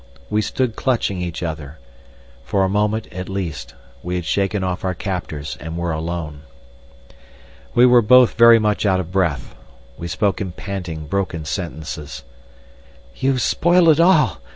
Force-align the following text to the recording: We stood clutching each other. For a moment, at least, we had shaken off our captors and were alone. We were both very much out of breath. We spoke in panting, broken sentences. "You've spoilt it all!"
We 0.31 0.41
stood 0.41 0.75
clutching 0.75 1.21
each 1.21 1.43
other. 1.43 1.77
For 2.43 2.63
a 2.63 2.69
moment, 2.69 3.05
at 3.13 3.29
least, 3.29 3.75
we 4.01 4.15
had 4.15 4.25
shaken 4.25 4.63
off 4.63 4.83
our 4.83 4.95
captors 4.95 5.57
and 5.59 5.77
were 5.77 5.91
alone. 5.91 6.41
We 7.75 7.85
were 7.85 8.01
both 8.01 8.33
very 8.33 8.57
much 8.57 8.83
out 8.83 8.99
of 8.99 9.11
breath. 9.11 9.53
We 9.99 10.07
spoke 10.07 10.41
in 10.41 10.53
panting, 10.53 11.05
broken 11.05 11.45
sentences. 11.45 12.23
"You've 13.15 13.41
spoilt 13.43 13.89
it 13.89 13.99
all!" 13.99 14.41